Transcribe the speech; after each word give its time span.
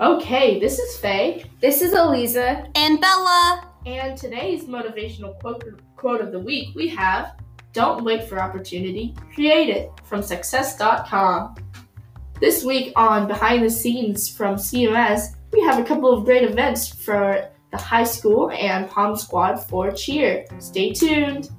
Okay, 0.00 0.58
this 0.58 0.80
is 0.80 0.96
Faye. 0.96 1.44
This 1.60 1.80
is 1.80 1.92
Eliza. 1.92 2.66
And 2.74 3.00
Bella. 3.00 3.70
And 3.86 4.18
today's 4.18 4.64
motivational 4.64 5.38
quote, 5.38 5.62
quote 5.94 6.20
of 6.20 6.32
the 6.32 6.40
week 6.40 6.74
we 6.74 6.88
have 6.88 7.36
Don't 7.72 8.02
wait 8.02 8.24
for 8.24 8.40
opportunity, 8.40 9.14
create 9.32 9.68
it 9.68 9.92
from 10.02 10.20
success.com. 10.20 11.54
This 12.40 12.64
week 12.64 12.92
on 12.96 13.28
Behind 13.28 13.64
the 13.64 13.70
Scenes 13.70 14.28
from 14.28 14.56
CMS, 14.56 15.36
we 15.52 15.60
have 15.60 15.78
a 15.78 15.84
couple 15.84 16.12
of 16.12 16.24
great 16.24 16.42
events 16.42 16.88
for 16.88 17.48
the 17.70 17.78
high 17.78 18.02
school 18.02 18.50
and 18.50 18.90
Pom 18.90 19.14
Squad 19.16 19.58
for 19.58 19.92
cheer. 19.92 20.44
Stay 20.58 20.92
tuned. 20.92 21.50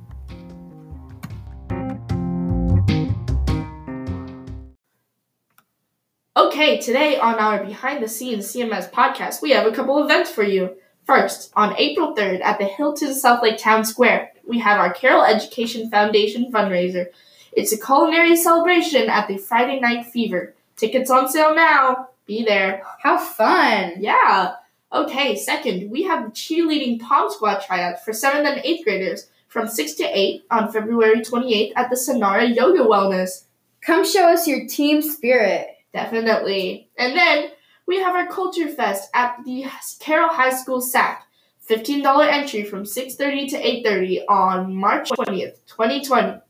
Okay, 6.56 6.80
today 6.80 7.20
on 7.20 7.36
our 7.36 7.66
Behind 7.66 8.02
the 8.02 8.08
Scenes 8.08 8.48
CMS 8.48 8.90
podcast, 8.90 9.42
we 9.42 9.52
have 9.52 9.68
a 9.68 9.76
couple 9.76 10.02
events 10.02 10.32
for 10.32 10.42
you. 10.42 10.78
First, 11.04 11.52
on 11.54 11.76
April 11.78 12.16
3rd 12.16 12.40
at 12.40 12.60
the 12.60 12.64
Hilton 12.64 13.10
Southlake 13.10 13.58
Town 13.58 13.84
Square, 13.84 14.32
we 14.48 14.60
have 14.60 14.80
our 14.80 14.94
Carroll 14.94 15.26
Education 15.26 15.90
Foundation 15.90 16.50
fundraiser. 16.54 17.08
It's 17.52 17.74
a 17.74 17.78
culinary 17.78 18.38
celebration 18.38 19.10
at 19.10 19.28
the 19.28 19.38
Friday 19.38 19.82
Night 19.82 20.06
Fever. 20.06 20.56
Tickets 20.78 21.12
on 21.12 21.28
sale 21.28 21.54
now. 21.54 22.08
Be 22.26 22.46
there. 22.46 22.84
How 23.04 23.18
fun! 23.18 23.96
Yeah. 24.00 24.56
Okay, 24.94 25.36
second, 25.36 25.92
we 25.92 26.04
have 26.04 26.24
the 26.24 26.32
cheerleading 26.32 27.02
Pom 27.02 27.30
Squad 27.30 27.64
tryout 27.66 28.02
for 28.06 28.14
7th 28.14 28.50
and 28.50 28.64
8th 28.64 28.86
graders 28.86 29.28
from 29.50 29.68
6 29.68 29.94
to 29.96 30.06
8 30.06 30.46
on 30.50 30.72
February 30.72 31.20
28th 31.20 31.74
at 31.76 31.90
the 31.90 31.98
Sonara 31.98 32.56
Yoga 32.56 32.86
Wellness. 32.86 33.44
Come 33.82 34.06
show 34.06 34.30
us 34.30 34.48
your 34.48 34.66
team 34.66 35.02
spirit. 35.02 35.75
Definitely. 35.96 36.90
And 36.98 37.16
then 37.16 37.52
we 37.88 38.02
have 38.02 38.16
our 38.16 38.28
Culture 38.28 38.68
Fest 38.68 39.10
at 39.14 39.38
the 39.46 39.64
Carroll 40.02 40.28
High 40.28 40.54
School 40.54 40.82
SAC. 40.82 41.24
$15 41.70 42.28
entry 42.28 42.66
from 42.66 42.84
6.30 42.84 43.50
to 43.52 43.64
8.30 43.88 44.24
on 44.28 44.76
March 44.76 45.10
20th, 45.10 45.56
2020. 45.68 46.42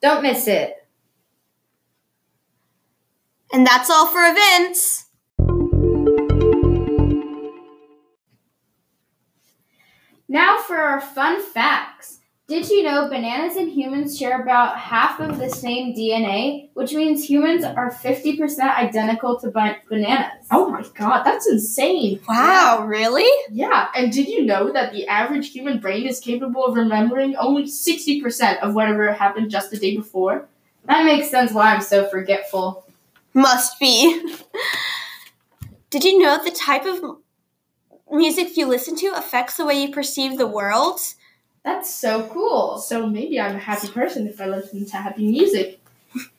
Don't 0.00 0.22
miss 0.22 0.46
it. 0.46 0.74
And 3.52 3.66
that's 3.66 3.90
all 3.90 4.06
for 4.06 4.22
events. 4.22 5.06
Now 10.28 10.58
for 10.62 10.76
our 10.76 11.00
fun 11.00 11.42
facts. 11.42 12.20
Did 12.46 12.68
you 12.68 12.82
know 12.82 13.08
bananas 13.08 13.56
and 13.56 13.70
humans 13.70 14.18
share 14.18 14.42
about 14.42 14.78
half 14.78 15.18
of 15.18 15.38
the 15.38 15.48
same 15.48 15.94
DNA, 15.94 16.68
which 16.74 16.92
means 16.92 17.24
humans 17.24 17.64
are 17.64 17.90
50% 17.90 18.58
identical 18.76 19.40
to 19.40 19.50
ban- 19.50 19.76
bananas? 19.88 20.46
Oh 20.50 20.68
my 20.68 20.84
god, 20.94 21.24
that's 21.24 21.48
insane. 21.48 22.20
Wow, 22.28 22.84
really? 22.86 23.24
Yeah, 23.50 23.88
and 23.96 24.12
did 24.12 24.28
you 24.28 24.44
know 24.44 24.70
that 24.72 24.92
the 24.92 25.06
average 25.08 25.52
human 25.52 25.78
brain 25.78 26.06
is 26.06 26.20
capable 26.20 26.66
of 26.66 26.76
remembering 26.76 27.34
only 27.36 27.64
60% 27.64 28.58
of 28.60 28.74
whatever 28.74 29.10
happened 29.14 29.50
just 29.50 29.70
the 29.70 29.78
day 29.78 29.96
before? 29.96 30.46
That 30.84 31.06
makes 31.06 31.30
sense 31.30 31.50
why 31.50 31.74
I'm 31.74 31.80
so 31.80 32.06
forgetful. 32.10 32.84
Must 33.32 33.80
be. 33.80 34.36
Did 35.88 36.04
you 36.04 36.18
know 36.18 36.44
the 36.44 36.50
type 36.50 36.84
of 36.84 37.16
music 38.10 38.54
you 38.58 38.66
listen 38.66 38.96
to 38.96 39.14
affects 39.16 39.56
the 39.56 39.64
way 39.64 39.82
you 39.82 39.90
perceive 39.90 40.36
the 40.36 40.46
world? 40.46 41.00
That's 41.64 41.92
so 41.92 42.28
cool. 42.28 42.78
So 42.78 43.06
maybe 43.06 43.40
I'm 43.40 43.56
a 43.56 43.58
happy 43.58 43.88
person 43.88 44.28
if 44.28 44.40
I 44.40 44.46
listen 44.46 44.84
to 44.84 44.96
happy 44.96 45.26
music. 45.26 45.80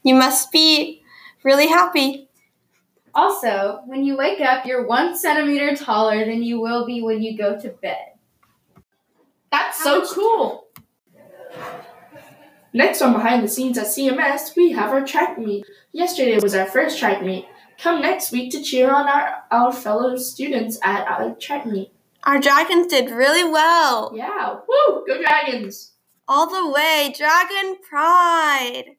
You 0.04 0.16
must 0.16 0.52
be 0.52 1.02
really 1.44 1.68
happy. 1.68 2.30
Also, 3.14 3.82
when 3.86 4.04
you 4.04 4.18
wake 4.18 4.42
up, 4.42 4.66
you're 4.66 4.86
one 4.86 5.18
centimeter 5.18 5.76
taller 5.76 6.26
than 6.26 6.44
you 6.44 6.60
will 6.60 6.86
be 6.86 7.02
when 7.02 7.24
you 7.24 7.38
go 7.38 7.60
to 7.60 7.70
bed. 7.70 8.14
That's 9.52 9.82
so 9.82 10.06
cool. 10.06 10.68
Next 12.74 13.02
on 13.02 13.14
Behind 13.14 13.42
the 13.42 13.48
Scenes 13.48 13.78
at 13.78 13.86
CMS, 13.86 14.54
we 14.56 14.74
have 14.74 14.92
our 14.92 15.06
track 15.06 15.38
meet. 15.38 15.66
Yesterday 15.94 16.38
was 16.40 16.54
our 16.54 16.66
first 16.66 17.00
track 17.00 17.24
meet. 17.24 17.46
Come 17.78 18.02
next 18.02 18.34
week 18.34 18.52
to 18.52 18.62
cheer 18.62 18.94
on 18.94 19.08
our, 19.08 19.44
our 19.50 19.72
fellow 19.72 20.18
students 20.18 20.78
at 20.84 21.08
our 21.08 21.34
track 21.36 21.66
meet. 21.66 21.94
Our 22.26 22.40
dragons 22.40 22.88
did 22.88 23.12
really 23.12 23.44
well. 23.44 24.12
Yeah, 24.16 24.56
woo, 24.68 25.06
go 25.06 25.22
Dragons! 25.22 25.94
All 26.28 26.50
the 26.50 26.72
way, 26.72 27.14
Dragon 27.16 27.78
Pride. 27.88 28.96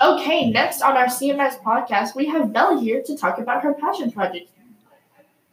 Okay, 0.00 0.50
next 0.50 0.82
on 0.82 0.96
our 0.96 1.06
CMS 1.06 1.62
podcast, 1.62 2.16
we 2.16 2.26
have 2.26 2.52
Bella 2.52 2.80
here 2.80 3.04
to 3.04 3.16
talk 3.16 3.38
about 3.38 3.62
her 3.62 3.74
passion 3.74 4.10
project. 4.10 4.50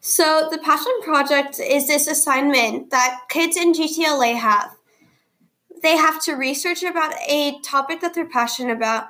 So, 0.07 0.49
the 0.51 0.59
Passion 0.59 0.93
Project 1.01 1.59
is 1.59 1.87
this 1.87 2.05
assignment 2.05 2.91
that 2.91 3.21
kids 3.27 3.57
in 3.57 3.73
GTLA 3.73 4.35
have. 4.35 4.75
They 5.81 5.97
have 5.97 6.21
to 6.25 6.33
research 6.33 6.83
about 6.83 7.15
a 7.27 7.59
topic 7.61 8.01
that 8.01 8.13
they're 8.13 8.29
passionate 8.29 8.77
about, 8.77 9.07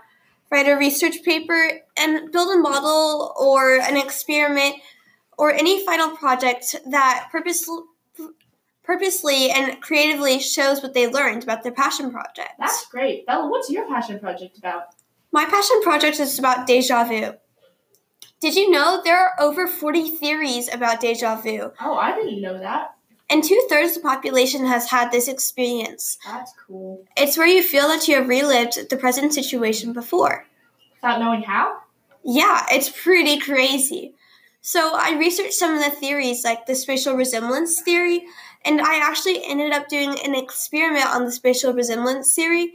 write 0.50 0.70
a 0.70 0.76
research 0.76 1.22
paper, 1.22 1.82
and 1.98 2.32
build 2.32 2.56
a 2.56 2.58
model 2.58 3.34
or 3.38 3.76
an 3.76 3.98
experiment 3.98 4.76
or 5.38 5.52
any 5.52 5.86
final 5.86 6.16
project 6.16 6.78
that 6.90 7.28
purpose, 7.30 7.70
purposely 8.82 9.52
and 9.52 9.82
creatively 9.82 10.40
shows 10.40 10.82
what 10.82 10.94
they 10.94 11.10
learned 11.10 11.44
about 11.44 11.64
their 11.64 11.74
passion 11.74 12.10
project. 12.10 12.52
That's 12.58 12.86
great. 12.86 13.26
Bella, 13.26 13.50
what's 13.50 13.70
your 13.70 13.86
passion 13.90 14.18
project 14.18 14.58
about? 14.60 14.86
My 15.34 15.44
passion 15.44 15.82
project 15.82 16.22
is 16.22 16.40
about 16.40 16.66
deja 16.68 17.04
vu. 17.04 17.34
Did 18.42 18.56
you 18.56 18.70
know 18.70 19.02
there 19.04 19.18
are 19.18 19.34
over 19.40 19.68
40 19.68 20.10
theories 20.18 20.72
about 20.74 21.00
deja 21.00 21.36
vu? 21.36 21.72
Oh, 21.82 21.96
I 21.96 22.14
didn't 22.14 22.42
know 22.42 22.60
that. 22.60 22.96
And 23.30 23.44
two 23.44 23.66
thirds 23.70 23.96
of 23.96 24.04
the 24.04 24.10
population 24.10 24.66
has 24.66 24.90
had 24.90 25.12
this 25.12 25.28
experience. 25.28 26.18
That's 26.26 26.54
cool. 26.68 27.06
It's 27.18 27.38
where 27.38 27.48
you 27.48 27.64
feel 27.64 27.88
that 27.88 28.08
you 28.08 28.16
have 28.16 28.28
relived 28.28 28.90
the 28.90 28.98
present 28.98 29.34
situation 29.34 29.94
before. 29.94 30.46
Without 31.02 31.20
knowing 31.20 31.42
how? 31.42 31.80
Yeah, 32.24 32.66
it's 32.72 32.90
pretty 32.90 33.40
crazy. 33.40 34.14
So 34.62 34.96
I 34.96 35.16
researched 35.18 35.54
some 35.54 35.76
of 35.76 35.84
the 35.84 35.92
theories, 35.92 36.44
like 36.44 36.66
the 36.66 36.76
spatial 36.76 37.16
resemblance 37.16 37.82
theory, 37.82 38.26
and 38.64 38.82
I 38.82 38.98
actually 38.98 39.46
ended 39.46 39.72
up 39.72 39.88
doing 39.88 40.18
an 40.26 40.34
experiment 40.34 41.06
on 41.06 41.26
the 41.26 41.32
spatial 41.32 41.72
resemblance 41.74 42.34
theory 42.34 42.74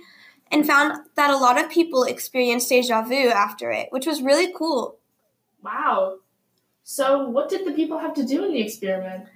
and 0.53 0.67
found 0.67 1.01
that 1.17 1.31
a 1.31 1.37
lot 1.37 1.63
of 1.63 1.71
people 1.71 2.05
experienced 2.05 2.69
deja 2.69 3.03
vu 3.03 3.29
after 3.29 3.73
it, 3.73 3.89
which 3.91 4.07
was 4.07 4.23
really 4.23 4.53
cool. 4.57 5.00
Wow. 5.63 6.19
So, 6.83 7.29
what 7.29 7.49
did 7.49 7.67
the 7.67 7.73
people 7.73 7.99
have 7.99 8.15
to 8.15 8.25
do 8.25 8.45
in 8.45 8.53
the 8.53 8.61
experiment? 8.61 9.27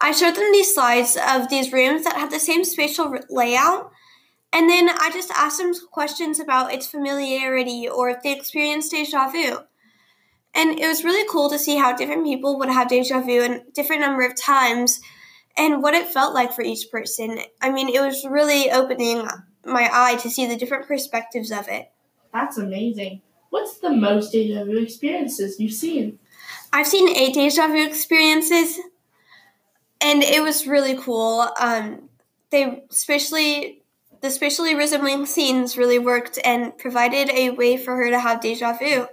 I 0.00 0.12
showed 0.12 0.34
them 0.34 0.52
these 0.52 0.74
slides 0.74 1.16
of 1.28 1.48
these 1.48 1.72
rooms 1.72 2.04
that 2.04 2.16
had 2.16 2.30
the 2.30 2.38
same 2.38 2.64
spatial 2.64 3.14
layout, 3.28 3.90
and 4.52 4.68
then 4.68 4.88
I 4.88 5.10
just 5.12 5.30
asked 5.30 5.58
them 5.58 5.72
questions 5.90 6.40
about 6.40 6.72
its 6.72 6.86
familiarity 6.86 7.88
or 7.88 8.10
if 8.10 8.22
they 8.22 8.32
experienced 8.32 8.90
deja 8.90 9.28
vu. 9.28 9.58
And 10.54 10.80
it 10.80 10.86
was 10.86 11.04
really 11.04 11.28
cool 11.30 11.48
to 11.50 11.58
see 11.58 11.76
how 11.76 11.94
different 11.94 12.24
people 12.24 12.58
would 12.58 12.68
have 12.68 12.88
deja 12.88 13.20
vu 13.20 13.42
in 13.42 13.64
different 13.74 14.02
number 14.02 14.26
of 14.26 14.34
times 14.34 15.00
and 15.56 15.82
what 15.82 15.94
it 15.94 16.08
felt 16.08 16.34
like 16.34 16.52
for 16.52 16.62
each 16.62 16.90
person. 16.90 17.38
I 17.60 17.70
mean, 17.70 17.88
it 17.88 18.00
was 18.00 18.26
really 18.28 18.70
opening 18.70 19.28
my 19.64 19.88
eye 19.92 20.16
to 20.16 20.30
see 20.30 20.46
the 20.46 20.56
different 20.56 20.88
perspectives 20.88 21.52
of 21.52 21.68
it. 21.68 21.90
That's 22.32 22.58
amazing. 22.58 23.22
What's 23.50 23.78
the 23.78 23.90
most 23.90 24.32
deja 24.32 24.64
vu 24.64 24.78
experiences 24.78 25.60
you've 25.60 25.72
seen? 25.74 26.18
I've 26.72 26.86
seen 26.86 27.08
eight 27.08 27.34
deja 27.34 27.66
vu 27.66 27.84
experiences, 27.84 28.78
and 30.00 30.22
it 30.22 30.42
was 30.42 30.66
really 30.66 30.96
cool. 30.96 31.48
Um, 31.60 32.08
they 32.50 32.84
especially 32.90 33.82
the 34.20 34.30
spatially 34.30 34.74
resembling 34.74 35.26
scenes 35.26 35.76
really 35.76 35.98
worked 35.98 36.38
and 36.44 36.76
provided 36.78 37.30
a 37.30 37.50
way 37.50 37.76
for 37.76 37.96
her 37.96 38.10
to 38.10 38.20
have 38.20 38.40
deja 38.40 38.72
vu. 38.74 39.06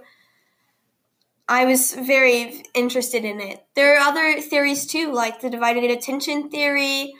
I 1.48 1.64
was 1.64 1.94
very 1.94 2.62
interested 2.74 3.24
in 3.24 3.40
it. 3.40 3.64
There 3.74 3.96
are 3.96 4.08
other 4.08 4.40
theories 4.40 4.86
too, 4.86 5.12
like 5.12 5.40
the 5.40 5.48
divided 5.48 5.90
attention 5.90 6.50
theory, 6.50 7.14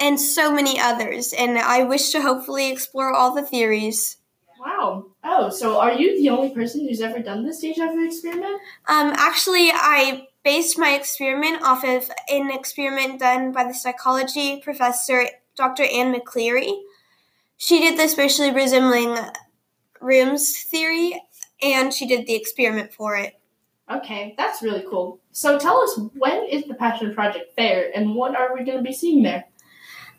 and 0.00 0.18
so 0.18 0.50
many 0.50 0.80
others. 0.80 1.34
And 1.38 1.58
I 1.58 1.84
wish 1.84 2.10
to 2.10 2.22
hopefully 2.22 2.72
explore 2.72 3.12
all 3.12 3.34
the 3.34 3.42
theories. 3.42 4.16
Wow. 4.58 5.06
Oh, 5.24 5.50
so 5.50 5.78
are 5.78 5.92
you 5.92 6.20
the 6.20 6.30
only 6.30 6.50
person 6.50 6.86
who's 6.86 7.00
ever 7.00 7.20
done 7.20 7.44
this 7.44 7.60
deja 7.60 7.86
vu 7.86 8.04
experiment? 8.06 8.60
Um, 8.88 9.12
actually, 9.16 9.70
I 9.72 10.28
based 10.42 10.78
my 10.78 10.94
experiment 10.94 11.62
off 11.62 11.84
of 11.84 12.10
an 12.28 12.50
experiment 12.50 13.20
done 13.20 13.52
by 13.52 13.64
the 13.64 13.74
psychology 13.74 14.60
professor, 14.60 15.26
Dr. 15.56 15.84
Anne 15.84 16.14
McCleary. 16.14 16.80
She 17.56 17.80
did 17.80 17.98
the 17.98 18.08
spatially 18.08 18.52
resembling 18.52 19.16
rooms 20.00 20.62
theory, 20.64 21.20
and 21.62 21.92
she 21.92 22.06
did 22.06 22.26
the 22.26 22.34
experiment 22.34 22.92
for 22.92 23.16
it. 23.16 23.38
Okay, 23.90 24.34
that's 24.36 24.62
really 24.62 24.84
cool. 24.88 25.20
So 25.32 25.58
tell 25.58 25.80
us 25.80 25.98
when 26.14 26.44
is 26.44 26.64
the 26.64 26.74
Passion 26.74 27.14
Project 27.14 27.54
Fair 27.56 27.90
and 27.94 28.14
what 28.14 28.36
are 28.36 28.54
we 28.54 28.64
going 28.64 28.76
to 28.78 28.84
be 28.84 28.92
seeing 28.92 29.22
there? 29.22 29.46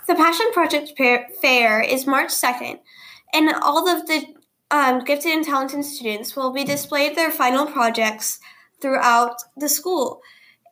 The 0.07 0.15
Passion 0.15 0.51
Project 0.53 0.94
Fair- 0.97 1.27
Fair 1.42 1.80
is 1.81 2.07
March 2.07 2.30
2nd, 2.30 2.80
and 3.34 3.50
all 3.62 3.88
of 3.88 4.08
the 4.08 4.26
um, 4.72 5.04
gifted 5.04 5.31
and 5.31 5.46
talented 5.46 5.84
students 5.86 6.36
will 6.36 6.52
be 6.52 6.64
displayed 6.64 7.16
their 7.16 7.31
final 7.31 7.66
projects 7.66 8.40
throughout 8.81 9.44
the 9.58 9.70
school. 9.70 10.22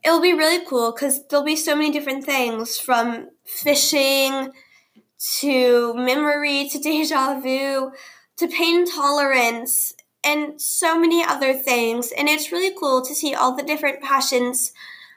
It'll 0.04 0.22
be 0.22 0.34
really 0.34 0.64
cool 0.66 0.92
because 0.92 1.26
there'll 1.28 1.46
be 1.46 1.56
so 1.56 1.76
many 1.76 1.92
different 1.92 2.24
things 2.24 2.78
from 2.78 3.30
fishing 3.44 4.52
to 5.40 5.94
memory 5.96 6.70
to 6.70 6.80
deja 6.84 7.40
vu 7.40 7.92
to 8.38 8.48
pain 8.48 8.86
tolerance 8.86 9.94
and 10.24 10.62
so 10.62 11.00
many 11.00 11.24
other 11.24 11.54
things. 11.54 12.12
And 12.12 12.30
it's 12.30 12.52
really 12.52 12.76
cool 12.78 13.02
to 13.04 13.16
see 13.16 13.34
all 13.34 13.56
the 13.56 13.64
different 13.64 14.02
passions 14.02 14.74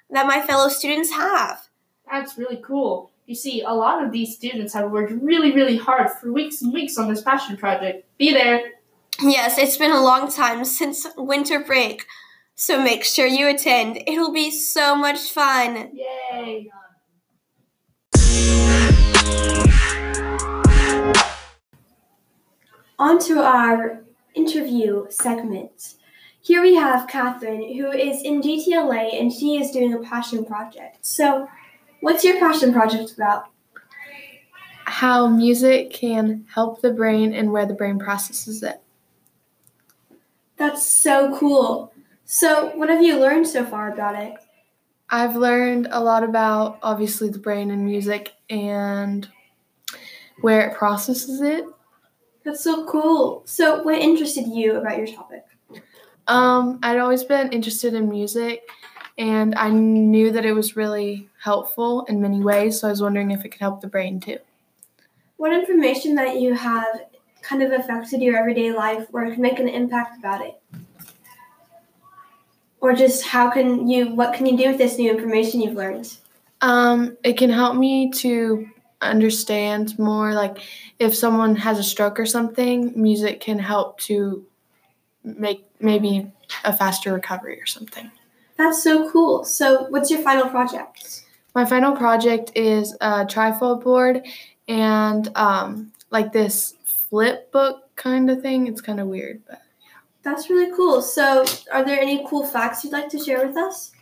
that 0.09 0.27
my 0.27 0.41
fellow 0.41 0.69
students 0.69 1.11
have. 1.11 1.69
That's 2.11 2.39
really 2.39 2.61
cool. 2.65 3.10
You 3.31 3.37
see, 3.37 3.63
a 3.63 3.73
lot 3.73 4.05
of 4.05 4.11
these 4.11 4.35
students 4.35 4.75
have 4.75 4.91
worked 4.91 5.13
really, 5.13 5.53
really 5.53 5.77
hard 5.77 6.11
for 6.11 6.33
weeks 6.33 6.63
and 6.63 6.75
weeks 6.75 6.99
on 6.99 7.07
this 7.07 7.23
passion 7.23 7.57
project. 7.57 8.05
Be 8.19 8.33
there. 8.33 8.61
Yes, 9.21 9.57
it's 9.57 9.77
been 9.77 9.93
a 9.93 10.03
long 10.03 10.29
time 10.29 10.65
since 10.65 11.07
winter 11.17 11.61
break, 11.61 12.07
so 12.57 12.83
make 12.83 13.05
sure 13.05 13.29
you 13.29 13.47
attend. 13.47 14.03
It'll 14.05 14.33
be 14.33 14.51
so 14.51 14.97
much 14.97 15.21
fun. 15.31 15.93
Yay! 15.95 16.73
On 22.99 23.21
to 23.21 23.45
our 23.45 24.03
interview 24.35 25.07
segment. 25.09 25.95
Here 26.43 26.63
we 26.63 26.75
have 26.75 27.07
Catherine, 27.07 27.77
who 27.77 27.93
is 27.93 28.23
in 28.25 28.43
GTLA 28.43 29.21
and 29.21 29.33
she 29.33 29.57
is 29.57 29.71
doing 29.71 29.95
a 29.95 30.01
passion 30.01 30.45
project. 30.45 31.07
So, 31.07 31.47
what's 32.01 32.25
your 32.25 32.39
passion 32.39 32.73
project 32.73 33.13
about? 33.13 33.47
How 34.85 35.29
music 35.29 35.93
can 35.93 36.47
help 36.53 36.83
the 36.83 36.93
brain 36.93 37.33
and 37.33 37.53
where 37.53 37.67
the 37.67 37.75
brain 37.75 37.99
processes 37.99 38.63
it. 38.63 38.83
That's 40.57 40.87
so 40.87 41.39
cool. 41.39 41.93
So, 42.27 42.77
what 42.77 42.91
have 42.91 43.03
you 43.03 43.19
learned 43.19 43.49
so 43.49 43.65
far 43.65 43.91
about 43.93 44.15
it? 44.15 44.35
I've 45.09 45.37
learned 45.37 45.89
a 45.91 46.03
lot 46.03 46.23
about 46.23 46.79
obviously 46.83 47.31
the 47.31 47.39
brain 47.39 47.71
and 47.71 47.85
music 47.85 48.35
and 48.51 49.27
where 50.43 50.69
it 50.69 50.77
processes 50.77 51.41
it. 51.41 51.65
That's 52.45 52.63
so 52.63 52.87
cool. 52.87 53.43
So, 53.47 53.83
what 53.83 53.99
interested 53.99 54.47
you 54.47 54.77
about 54.77 54.99
your 54.99 55.07
topic? 55.07 55.45
Um, 56.29 56.79
I'd 56.83 56.99
always 56.99 57.25
been 57.25 57.51
interested 57.53 57.95
in 57.95 58.09
music 58.09 58.69
and 59.17 59.55
I 59.55 59.71
knew 59.71 60.31
that 60.33 60.45
it 60.45 60.53
was 60.53 60.77
really 60.77 61.30
helpful 61.41 62.05
in 62.05 62.21
many 62.21 62.41
ways, 62.41 62.81
so 62.81 62.89
I 62.89 62.91
was 62.91 63.03
wondering 63.03 63.31
if 63.31 63.45
it 63.45 63.51
could 63.51 63.61
help 63.61 63.81
the 63.81 63.87
brain 63.87 64.21
too. 64.21 64.39
What 65.37 65.53
information 65.53 66.15
that 66.17 66.41
you 66.41 66.55
have 66.55 67.03
kind 67.41 67.63
of 67.63 67.73
affected 67.73 68.21
your 68.21 68.37
everyday 68.37 68.73
life 68.73 69.07
or 69.13 69.31
can 69.31 69.41
make 69.41 69.59
an 69.59 69.69
impact 69.69 70.19
about 70.19 70.45
it? 70.45 70.61
Or 72.83 72.93
just 72.93 73.25
how 73.27 73.51
can 73.51 73.89
you, 73.89 74.15
what 74.15 74.35
can 74.35 74.47
you 74.47 74.57
do 74.57 74.69
with 74.69 74.79
this 74.79 74.99
new 74.99 75.11
information 75.11 75.61
you've 75.63 75.75
learned? 75.75 76.17
Um, 76.61 77.17
it 77.25 77.39
can 77.39 77.51
help 77.51 77.77
me 77.77 78.11
to 78.11 78.69
understand 79.01 79.99
more 79.99 80.35
like 80.35 80.59
if 80.99 81.15
someone 81.15 81.57
has 81.57 81.79
a 81.79 81.83
stroke 81.83 82.21
or 82.21 82.27
something, 82.27 82.93
music 83.01 83.41
can 83.41 83.59
help 83.59 83.99
to 84.01 84.45
make 85.25 85.67
maybe 85.81 86.31
a 86.65 86.77
faster 86.77 87.15
recovery 87.15 87.59
or 87.61 87.67
something. 87.67 88.11
That's 88.59 88.83
so 88.83 89.11
cool. 89.11 89.45
So, 89.45 89.87
what's 89.89 90.11
your 90.11 90.21
final 90.21 90.49
project? 90.49 91.25
My 91.55 91.65
final 91.65 91.97
project 91.97 92.53
is 92.55 92.97
a 93.01 93.25
trifold 93.25 93.83
board 93.83 94.27
and 94.69 95.31
um, 95.37 95.93
like 96.11 96.33
this 96.33 96.75
flip 96.85 97.51
book 97.53 97.95
kind 97.97 98.31
of 98.31 98.41
thing. 98.41 98.67
It's 98.67 98.81
kind 98.81 99.01
of 99.01 99.09
weird, 99.09 99.43
but 99.47 99.63
That's 100.23 100.49
really 100.49 100.75
cool. 100.77 101.03
So, 101.03 101.45
are 101.73 101.85
there 101.85 102.01
any 102.01 102.25
cool 102.29 102.47
facts 102.47 102.85
you'd 102.85 102.93
like 102.93 103.09
to 103.11 103.19
share 103.19 103.47
with 103.47 103.57
us? 103.57 103.93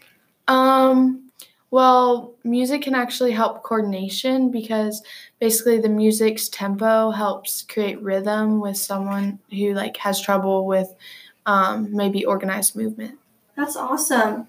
um, 0.48 1.28
well, 1.70 2.34
music 2.44 2.82
can 2.82 2.94
actually 2.94 3.32
help 3.32 3.62
coordination 3.62 4.50
because 4.50 5.02
basically 5.38 5.78
the 5.78 5.88
music's 5.90 6.48
tempo 6.48 7.10
helps 7.10 7.62
create 7.62 8.00
rhythm 8.02 8.60
with 8.60 8.78
someone 8.78 9.38
who 9.50 9.74
like 9.74 9.98
has 9.98 10.18
trouble 10.18 10.64
with 10.66 10.94
um, 11.44 11.94
maybe 11.94 12.24
organized 12.24 12.74
movement. 12.74 13.18
That's 13.54 13.76
awesome. 13.76 14.48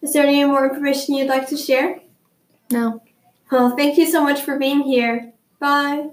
Is 0.00 0.14
there 0.14 0.24
any 0.24 0.44
more 0.44 0.68
information 0.68 1.16
you'd 1.16 1.28
like 1.28 1.48
to 1.48 1.56
share? 1.56 2.00
No. 2.70 3.02
Well, 3.50 3.76
thank 3.76 3.96
you 3.96 4.06
so 4.06 4.22
much 4.22 4.42
for 4.42 4.58
being 4.58 4.80
here. 4.82 5.32
Bye. 5.58 6.08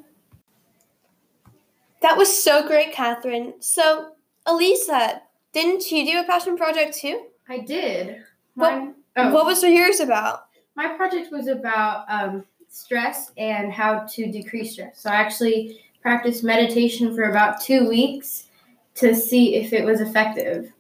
That 2.02 2.18
was 2.18 2.44
so 2.44 2.68
great, 2.68 2.94
Catherine. 2.94 3.56
So, 3.60 4.12
Eliza, 4.48 5.22
didn't 5.54 5.92
you 5.92 6.06
do 6.06 6.20
a 6.20 6.24
passion 6.24 6.56
project 6.56 6.98
too? 6.98 7.28
I 7.50 7.60
did. 7.60 8.24
What- 8.56 8.72
Mine, 8.74 8.96
oh, 9.18 9.34
What 9.34 9.46
was 9.46 9.64
yours 9.64 10.00
about? 10.00 10.42
my 10.78 10.90
project 10.90 11.32
was 11.32 11.48
about 11.48 12.04
um, 12.10 12.44
stress 12.68 13.32
and 13.38 13.72
how 13.72 14.00
to 14.10 14.30
decrease 14.30 14.74
stress. 14.74 15.00
So 15.00 15.10
I 15.10 15.16
actually 15.16 15.80
practiced 16.02 16.44
meditation 16.44 17.16
for 17.16 17.30
about 17.30 17.62
two 17.62 17.88
weeks 17.88 18.50
to 18.96 19.16
see 19.16 19.56
if 19.56 19.72
it 19.72 19.86
was 19.86 20.02
effective. 20.02 20.72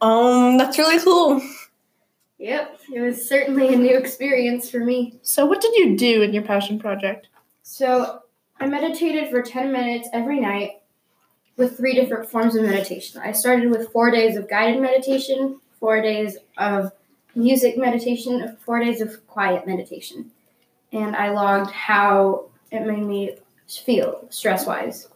Um, 0.00 0.56
that's 0.56 0.78
really 0.78 0.98
cool. 1.04 1.42
Yep, 2.38 2.80
it 2.94 3.00
was 3.00 3.28
certainly 3.28 3.74
a 3.74 3.76
new 3.76 3.96
experience 3.96 4.70
for 4.70 4.78
me. 4.78 5.18
So, 5.22 5.44
what 5.44 5.60
did 5.60 5.74
you 5.74 5.96
do 5.96 6.22
in 6.22 6.32
your 6.32 6.44
passion 6.44 6.78
project? 6.78 7.28
So 7.70 8.20
I 8.58 8.66
meditated 8.66 9.28
for 9.28 9.42
10 9.42 9.72
minutes 9.72 10.08
every 10.12 10.40
night 10.40 10.80
with 11.58 11.76
three 11.76 11.94
different 11.94 12.30
forms 12.30 12.56
of 12.56 12.62
meditation. 12.62 13.20
I 13.22 13.32
started 13.32 13.70
with 13.70 13.92
four 13.92 14.10
days 14.10 14.36
of 14.36 14.48
guided 14.48 14.80
meditation, 14.80 15.60
four 15.78 16.00
days 16.00 16.38
of 16.56 16.92
music 17.34 17.76
meditation, 17.76 18.56
four 18.64 18.80
days 18.80 19.02
of 19.02 19.26
quiet 19.26 19.66
meditation. 19.66 20.30
And 20.92 21.14
I 21.14 21.30
logged 21.30 21.72
how 21.72 22.46
it 22.70 22.86
made 22.86 23.02
me 23.02 23.36
feel 23.68 24.26
stress 24.30 24.64
wise. 24.64 25.08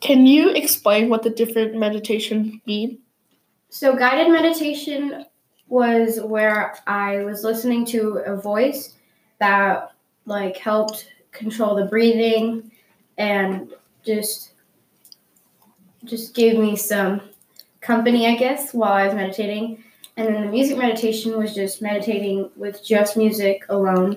Can 0.00 0.26
you 0.26 0.50
explain 0.50 1.10
what 1.10 1.24
the 1.24 1.30
different 1.30 1.74
meditations 1.74 2.54
mean? 2.66 3.00
So 3.68 3.94
guided 3.96 4.32
meditation 4.32 5.26
was 5.68 6.20
where 6.20 6.76
I 6.86 7.24
was 7.24 7.44
listening 7.44 7.84
to 7.86 8.18
a 8.26 8.36
voice 8.36 8.94
that 9.38 9.92
like 10.24 10.56
helped 10.56 11.12
control 11.32 11.74
the 11.74 11.84
breathing 11.84 12.70
and 13.16 13.72
just 14.04 14.52
just 16.04 16.34
gave 16.34 16.58
me 16.58 16.76
some 16.76 17.20
company, 17.80 18.26
I 18.26 18.36
guess, 18.36 18.72
while 18.72 18.92
I 18.92 19.06
was 19.06 19.14
meditating. 19.14 19.82
And 20.16 20.26
then 20.26 20.42
the 20.44 20.50
music 20.50 20.78
meditation 20.78 21.38
was 21.38 21.54
just 21.54 21.82
meditating 21.82 22.50
with 22.56 22.84
just 22.84 23.16
music 23.16 23.64
alone. 23.68 24.16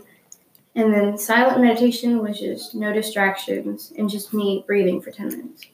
And 0.75 0.93
then 0.93 1.17
silent 1.17 1.62
meditation 1.62 2.20
was 2.20 2.39
just 2.39 2.74
no 2.74 2.93
distractions 2.93 3.91
and 3.98 4.10
just 4.10 4.34
me 4.34 4.63
breathing 4.65 5.01
for 5.01 5.12
10 5.12 5.29
minutes. 5.29 5.65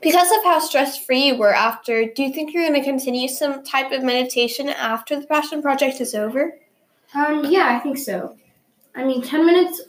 Because 0.00 0.30
of 0.30 0.44
how 0.44 0.60
stress 0.60 1.04
free 1.04 1.26
you 1.26 1.36
were 1.36 1.54
after, 1.54 2.04
do 2.06 2.22
you 2.22 2.32
think 2.32 2.52
you're 2.52 2.68
going 2.68 2.80
to 2.80 2.84
continue 2.84 3.28
some 3.28 3.64
type 3.64 3.90
of 3.90 4.04
meditation 4.04 4.68
after 4.68 5.18
the 5.18 5.26
passion 5.26 5.60
project 5.60 6.00
is 6.00 6.14
over? 6.14 6.58
Um, 7.14 7.44
yeah, 7.46 7.76
I 7.76 7.80
think 7.80 7.98
so. 7.98 8.36
I 8.94 9.04
mean, 9.04 9.22
10 9.22 9.44
minutes 9.44 9.82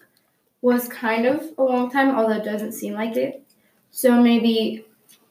was 0.61 0.87
kind 0.87 1.25
of 1.25 1.43
a 1.57 1.63
long 1.63 1.91
time, 1.91 2.15
although 2.15 2.37
it 2.37 2.43
doesn't 2.43 2.73
seem 2.73 2.93
like 2.93 3.15
it. 3.15 3.43
So 3.91 4.21
maybe 4.21 4.85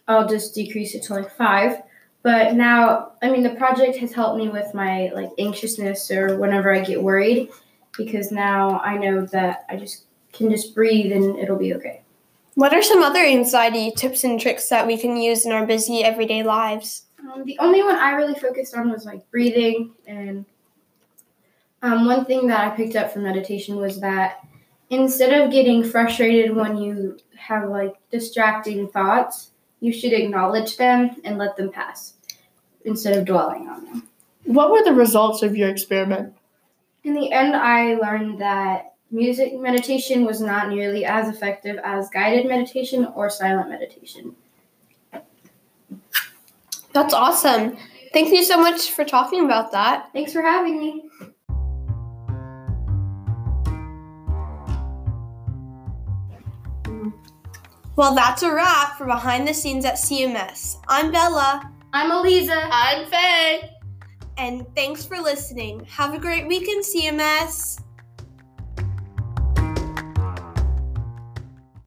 I'll 0.06 0.28
just 0.28 0.54
decrease 0.54 0.94
it 0.94 1.02
to 1.04 1.14
like 1.14 1.30
five. 1.36 1.82
But 2.22 2.54
now, 2.54 3.12
I 3.22 3.30
mean, 3.30 3.42
the 3.42 3.54
project 3.54 3.96
has 3.98 4.12
helped 4.12 4.38
me 4.38 4.48
with 4.48 4.74
my 4.74 5.10
like 5.14 5.30
anxiousness 5.38 6.10
or 6.10 6.38
whenever 6.38 6.74
I 6.74 6.80
get 6.80 7.02
worried, 7.02 7.50
because 7.96 8.32
now 8.32 8.80
I 8.80 8.96
know 8.96 9.26
that 9.26 9.64
I 9.68 9.76
just 9.76 10.04
can 10.32 10.50
just 10.50 10.74
breathe 10.74 11.12
and 11.12 11.38
it'll 11.38 11.56
be 11.56 11.74
okay. 11.74 12.02
What 12.58 12.74
are 12.74 12.82
some 12.82 13.04
other 13.04 13.20
anxiety 13.20 13.92
tips 13.92 14.24
and 14.24 14.40
tricks 14.40 14.68
that 14.68 14.84
we 14.84 14.98
can 14.98 15.16
use 15.16 15.46
in 15.46 15.52
our 15.52 15.64
busy 15.64 16.02
everyday 16.02 16.42
lives? 16.42 17.04
Um, 17.20 17.44
the 17.44 17.56
only 17.60 17.84
one 17.84 17.94
I 17.94 18.10
really 18.14 18.34
focused 18.34 18.74
on 18.74 18.90
was 18.90 19.04
like 19.04 19.30
breathing. 19.30 19.92
And 20.08 20.44
um, 21.82 22.04
one 22.04 22.24
thing 22.24 22.48
that 22.48 22.58
I 22.58 22.74
picked 22.74 22.96
up 22.96 23.12
from 23.12 23.22
meditation 23.22 23.76
was 23.76 24.00
that 24.00 24.40
instead 24.90 25.40
of 25.40 25.52
getting 25.52 25.84
frustrated 25.84 26.56
when 26.56 26.76
you 26.76 27.18
have 27.36 27.68
like 27.68 27.94
distracting 28.10 28.88
thoughts, 28.88 29.52
you 29.78 29.92
should 29.92 30.12
acknowledge 30.12 30.78
them 30.78 31.10
and 31.22 31.38
let 31.38 31.56
them 31.56 31.70
pass 31.70 32.14
instead 32.84 33.16
of 33.16 33.24
dwelling 33.24 33.68
on 33.68 33.84
them. 33.84 34.08
What 34.46 34.72
were 34.72 34.82
the 34.82 34.94
results 34.94 35.44
of 35.44 35.56
your 35.56 35.68
experiment? 35.68 36.34
In 37.04 37.14
the 37.14 37.30
end, 37.30 37.54
I 37.54 37.94
learned 37.94 38.40
that 38.40 38.94
music 39.10 39.58
meditation 39.58 40.24
was 40.24 40.40
not 40.40 40.68
nearly 40.68 41.04
as 41.04 41.28
effective 41.28 41.78
as 41.82 42.08
guided 42.10 42.46
meditation 42.46 43.06
or 43.14 43.30
silent 43.30 43.68
meditation. 43.68 44.34
That's 46.92 47.14
awesome. 47.14 47.76
Thank 48.12 48.32
you 48.32 48.42
so 48.42 48.58
much 48.58 48.90
for 48.92 49.04
talking 49.04 49.44
about 49.44 49.72
that. 49.72 50.10
Thanks 50.12 50.32
for 50.32 50.42
having 50.42 50.78
me. 50.78 51.04
Well, 57.96 58.14
that's 58.14 58.42
a 58.42 58.52
wrap 58.52 58.96
for 58.96 59.06
Behind 59.06 59.46
the 59.46 59.52
Scenes 59.52 59.84
at 59.84 59.94
CMS. 59.94 60.76
I'm 60.86 61.10
Bella, 61.10 61.68
I'm 61.92 62.12
Eliza. 62.12 62.68
I'm 62.70 63.06
Faye. 63.10 63.70
and 64.36 64.64
thanks 64.76 65.04
for 65.04 65.18
listening. 65.18 65.84
Have 65.86 66.14
a 66.14 66.18
great 66.18 66.46
week 66.46 66.68
in 66.68 66.80
CMS. 66.80 67.80